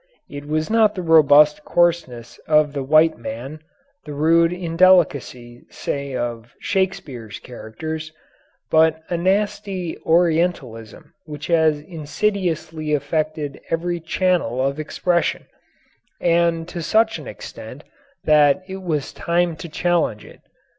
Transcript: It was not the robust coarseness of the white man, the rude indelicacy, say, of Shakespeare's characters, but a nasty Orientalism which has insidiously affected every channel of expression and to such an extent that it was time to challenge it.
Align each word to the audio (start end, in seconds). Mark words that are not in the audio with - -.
It 0.31 0.47
was 0.47 0.71
not 0.71 0.95
the 0.95 1.03
robust 1.03 1.63
coarseness 1.63 2.39
of 2.47 2.73
the 2.73 2.81
white 2.81 3.19
man, 3.19 3.59
the 4.03 4.13
rude 4.13 4.51
indelicacy, 4.51 5.61
say, 5.69 6.15
of 6.15 6.55
Shakespeare's 6.59 7.37
characters, 7.37 8.11
but 8.71 9.03
a 9.09 9.15
nasty 9.17 9.95
Orientalism 10.03 11.13
which 11.25 11.45
has 11.53 11.81
insidiously 11.81 12.95
affected 12.95 13.61
every 13.69 13.99
channel 13.99 14.59
of 14.65 14.79
expression 14.79 15.45
and 16.19 16.67
to 16.67 16.81
such 16.81 17.19
an 17.19 17.27
extent 17.27 17.83
that 18.23 18.63
it 18.67 18.81
was 18.81 19.13
time 19.13 19.55
to 19.57 19.69
challenge 19.69 20.25
it. 20.25 20.41